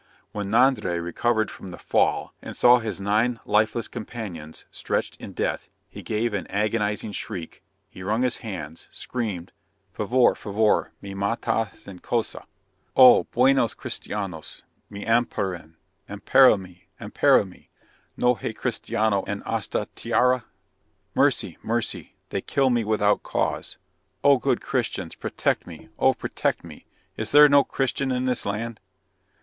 When 0.31 0.49
Nondre 0.49 0.97
recovered 0.99 1.51
from 1.51 1.69
the 1.69 1.77
fall 1.77 2.33
and 2.41 2.57
saw 2.57 2.79
his 2.79 2.99
nine 2.99 3.39
lifeless 3.45 3.87
companions 3.87 4.65
stretched 4.71 5.15
in 5.17 5.33
death, 5.33 5.69
he 5.91 6.01
gave 6.01 6.33
an 6.33 6.47
agonizing 6.47 7.11
shriek; 7.11 7.61
he 7.87 8.01
wrung 8.01 8.23
his 8.23 8.37
hands, 8.37 8.87
screamed 8.91 9.51
"Favor, 9.93 10.33
favor, 10.33 10.91
me 11.03 11.13
matan 11.13 11.67
sin 11.75 11.99
causa. 11.99 12.47
O! 12.95 13.25
buenos 13.25 13.75
Christianos, 13.75 14.63
me 14.89 15.05
amparen, 15.05 15.75
ampara 16.09 16.57
me, 16.57 16.87
ampara 16.99 17.45
me, 17.45 17.69
no 18.17 18.33
hay 18.33 18.53
Christiano 18.55 19.21
en 19.27 19.43
asta, 19.45 19.87
tiara?" 19.95 20.45
(Mercy, 21.13 21.59
mercy, 21.61 22.15
they 22.29 22.41
kill 22.41 22.71
me 22.71 22.83
without 22.83 23.21
cause. 23.21 23.77
Oh, 24.23 24.37
good 24.39 24.61
Christians, 24.61 25.13
protect 25.13 25.67
me. 25.67 25.89
Oh, 25.99 26.15
protect 26.15 26.63
me. 26.63 26.87
Is 27.17 27.31
there 27.31 27.47
no 27.47 27.63
Christian 27.63 28.11
in 28.11 28.25
this 28.25 28.47
land?) 28.47 28.79